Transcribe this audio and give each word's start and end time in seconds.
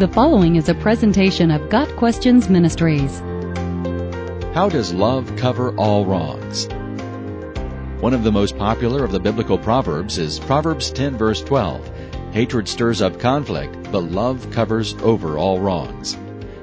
The 0.00 0.08
following 0.08 0.56
is 0.56 0.70
a 0.70 0.74
presentation 0.74 1.50
of 1.50 1.68
Got 1.68 1.94
Questions 1.96 2.48
Ministries. 2.48 3.18
How 4.54 4.70
does 4.70 4.94
love 4.94 5.30
cover 5.36 5.76
all 5.76 6.06
wrongs? 6.06 6.66
One 8.00 8.14
of 8.14 8.24
the 8.24 8.32
most 8.32 8.56
popular 8.56 9.04
of 9.04 9.12
the 9.12 9.20
biblical 9.20 9.58
proverbs 9.58 10.16
is 10.16 10.38
Proverbs 10.38 10.90
10 10.90 11.18
verse 11.18 11.42
12. 11.42 11.86
Hatred 12.32 12.66
stirs 12.66 13.02
up 13.02 13.20
conflict, 13.20 13.92
but 13.92 14.04
love 14.04 14.50
covers 14.52 14.94
over 15.02 15.36
all 15.36 15.60
wrongs. 15.60 16.16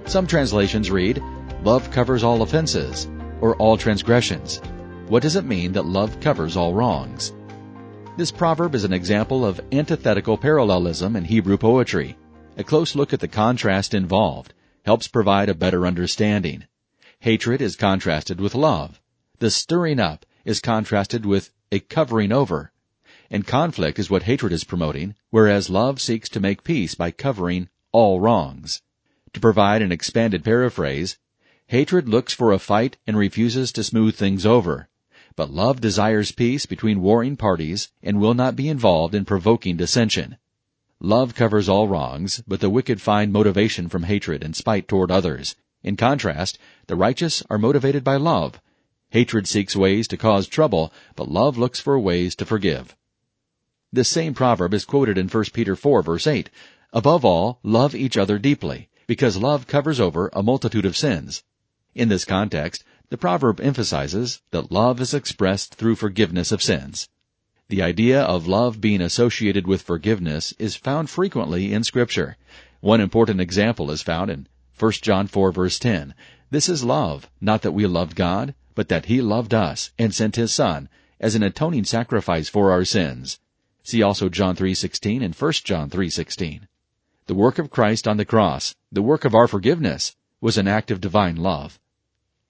Some 0.05 0.25
translations 0.25 0.89
read, 0.89 1.21
Love 1.63 1.91
covers 1.91 2.23
all 2.23 2.41
offenses, 2.41 3.07
or 3.39 3.55
all 3.57 3.77
transgressions. 3.77 4.59
What 5.09 5.21
does 5.21 5.35
it 5.35 5.45
mean 5.45 5.73
that 5.73 5.85
love 5.85 6.19
covers 6.21 6.57
all 6.57 6.73
wrongs? 6.73 7.33
This 8.17 8.31
proverb 8.31 8.73
is 8.73 8.83
an 8.83 8.93
example 8.93 9.45
of 9.45 9.61
antithetical 9.71 10.39
parallelism 10.39 11.15
in 11.15 11.23
Hebrew 11.23 11.57
poetry. 11.57 12.17
A 12.59 12.63
close 12.63 12.95
look 12.95 13.13
at 13.13 13.19
the 13.19 13.27
contrast 13.27 13.93
involved 13.93 14.51
helps 14.83 15.07
provide 15.07 15.47
a 15.47 15.53
better 15.53 15.85
understanding. 15.85 16.63
Hatred 17.19 17.61
is 17.61 17.75
contrasted 17.75 18.41
with 18.41 18.55
love. 18.55 18.99
The 19.37 19.51
stirring 19.51 19.99
up 19.99 20.25
is 20.43 20.59
contrasted 20.59 21.23
with 21.23 21.51
a 21.71 21.79
covering 21.79 22.31
over. 22.31 22.71
And 23.29 23.45
conflict 23.45 23.99
is 23.99 24.09
what 24.09 24.23
hatred 24.23 24.51
is 24.51 24.63
promoting, 24.63 25.13
whereas 25.29 25.69
love 25.69 26.01
seeks 26.01 26.29
to 26.29 26.39
make 26.39 26.63
peace 26.63 26.95
by 26.95 27.11
covering 27.11 27.69
all 27.91 28.19
wrongs. 28.19 28.81
To 29.33 29.39
provide 29.39 29.83
an 29.83 29.91
expanded 29.91 30.43
paraphrase, 30.43 31.19
hatred 31.67 32.09
looks 32.09 32.33
for 32.33 32.51
a 32.51 32.57
fight 32.57 32.97
and 33.05 33.15
refuses 33.15 33.71
to 33.73 33.83
smooth 33.83 34.15
things 34.15 34.47
over. 34.47 34.89
But 35.35 35.51
love 35.51 35.79
desires 35.79 36.31
peace 36.31 36.65
between 36.65 37.01
warring 37.01 37.37
parties 37.37 37.91
and 38.01 38.19
will 38.19 38.33
not 38.33 38.55
be 38.55 38.67
involved 38.67 39.13
in 39.13 39.25
provoking 39.25 39.77
dissension. 39.77 40.37
Love 40.99 41.35
covers 41.35 41.69
all 41.69 41.87
wrongs, 41.87 42.41
but 42.47 42.59
the 42.59 42.71
wicked 42.71 42.99
find 42.99 43.31
motivation 43.31 43.87
from 43.87 44.03
hatred 44.03 44.43
and 44.43 44.55
spite 44.55 44.87
toward 44.87 45.11
others. 45.11 45.55
In 45.83 45.95
contrast, 45.95 46.57
the 46.87 46.95
righteous 46.95 47.43
are 47.51 47.59
motivated 47.59 48.03
by 48.03 48.15
love. 48.15 48.59
Hatred 49.09 49.47
seeks 49.47 49.75
ways 49.75 50.07
to 50.07 50.17
cause 50.17 50.47
trouble, 50.47 50.91
but 51.15 51.29
love 51.29 51.55
looks 51.55 51.79
for 51.79 51.99
ways 51.99 52.35
to 52.35 52.45
forgive. 52.45 52.95
This 53.93 54.09
same 54.09 54.33
proverb 54.33 54.73
is 54.73 54.85
quoted 54.85 55.19
in 55.19 55.27
1 55.27 55.43
Peter 55.53 55.75
4 55.75 56.01
verse 56.01 56.25
8. 56.25 56.49
Above 56.91 57.23
all, 57.23 57.59
love 57.61 57.93
each 57.93 58.17
other 58.17 58.39
deeply, 58.39 58.89
because 59.05 59.37
love 59.37 59.67
covers 59.67 59.99
over 59.99 60.31
a 60.33 60.41
multitude 60.41 60.85
of 60.85 60.97
sins. 60.97 61.43
In 61.93 62.09
this 62.09 62.25
context, 62.25 62.83
the 63.09 63.17
proverb 63.17 63.61
emphasizes 63.61 64.41
that 64.49 64.71
love 64.71 64.99
is 64.99 65.13
expressed 65.13 65.75
through 65.75 65.95
forgiveness 65.95 66.51
of 66.51 66.63
sins. 66.63 67.07
The 67.69 67.81
idea 67.81 68.21
of 68.21 68.47
love 68.47 68.79
being 68.79 69.01
associated 69.01 69.67
with 69.67 69.81
forgiveness 69.81 70.53
is 70.57 70.77
found 70.77 71.09
frequently 71.09 71.73
in 71.73 71.83
scripture. 71.83 72.37
One 72.79 73.01
important 73.01 73.41
example 73.41 73.91
is 73.91 74.01
found 74.01 74.31
in 74.31 74.47
1 74.79 74.91
John 75.01 75.27
4 75.27 75.51
verse 75.51 75.77
10. 75.77 76.13
This 76.49 76.69
is 76.69 76.85
love, 76.85 77.29
not 77.41 77.63
that 77.63 77.73
we 77.73 77.85
loved 77.85 78.15
God, 78.15 78.55
but 78.73 78.87
that 78.87 79.07
He 79.07 79.21
loved 79.21 79.53
us 79.53 79.91
and 79.99 80.15
sent 80.15 80.37
His 80.37 80.53
Son 80.53 80.87
as 81.19 81.35
an 81.35 81.43
atoning 81.43 81.83
sacrifice 81.83 82.47
for 82.47 82.71
our 82.71 82.85
sins. 82.85 83.37
See 83.83 84.01
also 84.01 84.29
John 84.29 84.55
3:16 84.55 85.21
and 85.21 85.35
1 85.35 85.51
John 85.65 85.89
3:16. 85.89 86.69
The 87.25 87.35
work 87.35 87.59
of 87.59 87.69
Christ 87.69 88.07
on 88.07 88.15
the 88.15 88.23
cross, 88.23 88.75
the 88.93 89.01
work 89.01 89.25
of 89.25 89.35
our 89.35 89.45
forgiveness, 89.49 90.15
was 90.39 90.57
an 90.57 90.69
act 90.69 90.89
of 90.89 91.01
divine 91.01 91.35
love. 91.35 91.81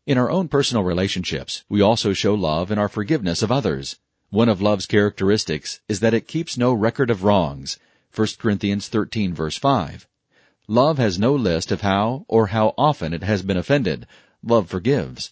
In 0.06 0.20
our 0.20 0.30
own 0.30 0.48
personal 0.48 0.84
relationships, 0.84 1.64
we 1.68 1.81
also 1.81 2.14
show 2.14 2.36
love 2.36 2.70
in 2.70 2.78
our 2.78 2.88
forgiveness 2.88 3.42
of 3.42 3.52
others. 3.52 3.98
One 4.30 4.50
of 4.50 4.61
love's 4.61 4.86
characteristics 4.86 5.80
is 5.88 6.02
that 6.02 6.14
it 6.14 6.28
keeps 6.28 6.58
no 6.58 6.73
record 6.73 7.09
of 7.09 7.23
wrongs. 7.23 7.80
1 8.14 8.28
Corinthians 8.38 8.89
13 8.89 9.34
verse 9.34 9.58
5. 9.58 10.06
Love 10.67 10.97
has 10.97 11.17
no 11.17 11.34
list 11.34 11.72
of 11.72 11.80
how 11.80 12.25
or 12.28 12.47
how 12.47 12.73
often 12.78 13.14
it 13.14 13.23
has 13.23 13.42
been 13.42 13.56
offended. 13.56 14.06
Love 14.44 14.69
forgives. 14.69 15.31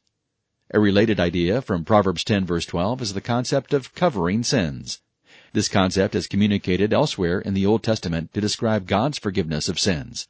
A 0.73 0.79
related 0.79 1.19
idea 1.19 1.61
from 1.61 1.83
Proverbs 1.83 2.23
10 2.23 2.45
verse 2.45 2.65
12 2.65 3.01
is 3.01 3.13
the 3.13 3.19
concept 3.19 3.73
of 3.73 3.93
covering 3.95 4.43
sins. 4.43 5.01
This 5.51 5.67
concept 5.67 6.15
is 6.15 6.25
communicated 6.25 6.93
elsewhere 6.93 7.41
in 7.41 7.53
the 7.53 7.65
Old 7.65 7.83
Testament 7.83 8.33
to 8.33 8.39
describe 8.39 8.87
God's 8.87 9.17
forgiveness 9.17 9.67
of 9.67 9.77
sins. 9.77 10.29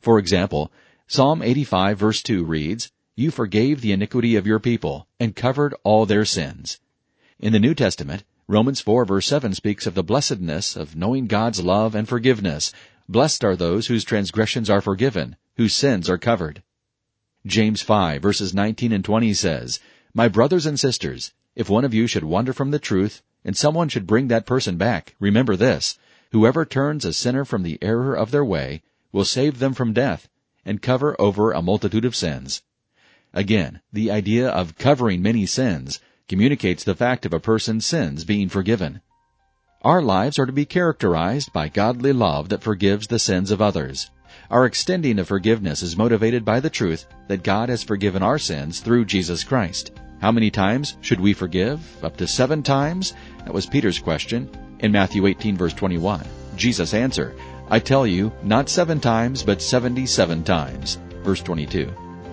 For 0.00 0.20
example, 0.20 0.70
Psalm 1.08 1.42
85 1.42 1.98
verse 1.98 2.22
2 2.22 2.44
reads, 2.44 2.92
You 3.16 3.32
forgave 3.32 3.80
the 3.80 3.90
iniquity 3.90 4.36
of 4.36 4.46
your 4.46 4.60
people 4.60 5.08
and 5.18 5.34
covered 5.34 5.74
all 5.82 6.06
their 6.06 6.24
sins. 6.24 6.78
In 7.38 7.52
the 7.52 7.60
New 7.60 7.74
Testament, 7.74 8.24
Romans 8.48 8.80
4 8.80 9.04
verse 9.04 9.26
7 9.26 9.52
speaks 9.52 9.86
of 9.86 9.94
the 9.94 10.02
blessedness 10.02 10.74
of 10.74 10.96
knowing 10.96 11.26
God's 11.26 11.62
love 11.62 11.94
and 11.94 12.08
forgiveness. 12.08 12.72
Blessed 13.10 13.44
are 13.44 13.54
those 13.54 13.88
whose 13.88 14.04
transgressions 14.04 14.70
are 14.70 14.80
forgiven, 14.80 15.36
whose 15.58 15.74
sins 15.74 16.08
are 16.08 16.16
covered. 16.16 16.62
James 17.44 17.82
5 17.82 18.22
verses 18.22 18.54
19 18.54 18.90
and 18.90 19.04
20 19.04 19.34
says, 19.34 19.80
My 20.14 20.28
brothers 20.28 20.64
and 20.64 20.80
sisters, 20.80 21.34
if 21.54 21.68
one 21.68 21.84
of 21.84 21.92
you 21.92 22.06
should 22.06 22.24
wander 22.24 22.54
from 22.54 22.70
the 22.70 22.78
truth, 22.78 23.20
and 23.44 23.54
someone 23.54 23.90
should 23.90 24.06
bring 24.06 24.28
that 24.28 24.46
person 24.46 24.78
back, 24.78 25.14
remember 25.20 25.56
this, 25.56 25.98
whoever 26.32 26.64
turns 26.64 27.04
a 27.04 27.12
sinner 27.12 27.44
from 27.44 27.64
the 27.64 27.78
error 27.82 28.14
of 28.14 28.30
their 28.30 28.46
way 28.46 28.82
will 29.12 29.26
save 29.26 29.58
them 29.58 29.74
from 29.74 29.92
death, 29.92 30.26
and 30.64 30.80
cover 30.80 31.14
over 31.20 31.52
a 31.52 31.60
multitude 31.60 32.06
of 32.06 32.16
sins. 32.16 32.62
Again, 33.34 33.82
the 33.92 34.10
idea 34.10 34.48
of 34.48 34.78
covering 34.78 35.20
many 35.20 35.44
sins 35.44 36.00
communicates 36.28 36.82
the 36.82 36.94
fact 36.94 37.24
of 37.24 37.32
a 37.32 37.38
person's 37.38 37.86
sins 37.86 38.24
being 38.24 38.48
forgiven. 38.48 39.00
Our 39.82 40.02
lives 40.02 40.38
are 40.38 40.46
to 40.46 40.52
be 40.52 40.64
characterized 40.64 41.52
by 41.52 41.68
godly 41.68 42.12
love 42.12 42.48
that 42.48 42.62
forgives 42.62 43.06
the 43.06 43.20
sins 43.20 43.52
of 43.52 43.62
others. 43.62 44.10
Our 44.50 44.66
extending 44.66 45.20
of 45.20 45.28
forgiveness 45.28 45.82
is 45.82 45.96
motivated 45.96 46.44
by 46.44 46.58
the 46.58 46.70
truth 46.70 47.06
that 47.28 47.44
God 47.44 47.68
has 47.68 47.84
forgiven 47.84 48.22
our 48.22 48.38
sins 48.38 48.80
through 48.80 49.04
Jesus 49.04 49.44
Christ. 49.44 49.92
How 50.20 50.32
many 50.32 50.50
times 50.50 50.96
should 51.00 51.20
we 51.20 51.32
forgive? 51.32 51.80
Up 52.02 52.16
to 52.16 52.26
seven 52.26 52.62
times? 52.62 53.14
That 53.44 53.54
was 53.54 53.66
Peter's 53.66 54.00
question. 54.00 54.50
In 54.80 54.90
Matthew 54.90 55.26
18 55.26 55.56
verse 55.56 55.74
21, 55.74 56.26
Jesus 56.56 56.92
answered, 56.92 57.36
I 57.68 57.78
tell 57.78 58.06
you, 58.06 58.32
not 58.42 58.68
seven 58.68 59.00
times, 59.00 59.42
but 59.42 59.60
seventy-seven 59.60 60.44
times. 60.44 60.98
Verse 61.22 61.42
22. 61.42 61.86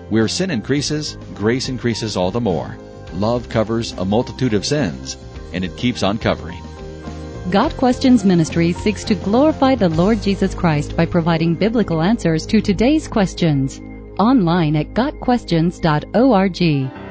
Where 0.08 0.28
sin 0.28 0.50
increases, 0.50 1.16
grace 1.34 1.68
increases 1.68 2.16
all 2.16 2.30
the 2.30 2.40
more. 2.40 2.76
Love 3.14 3.48
covers 3.48 3.92
a 3.92 4.04
multitude 4.04 4.54
of 4.54 4.66
sins, 4.66 5.16
and 5.52 5.64
it 5.64 5.76
keeps 5.76 6.02
on 6.02 6.18
covering. 6.18 6.60
Got 7.50 7.76
Questions 7.76 8.24
Ministry 8.24 8.72
seeks 8.72 9.04
to 9.04 9.14
glorify 9.14 9.74
the 9.74 9.90
Lord 9.90 10.22
Jesus 10.22 10.54
Christ 10.54 10.96
by 10.96 11.06
providing 11.06 11.54
biblical 11.54 12.02
answers 12.02 12.46
to 12.46 12.60
today's 12.60 13.06
questions. 13.06 13.80
Online 14.18 14.76
at 14.76 14.94
GotQuestions.org. 14.94 17.03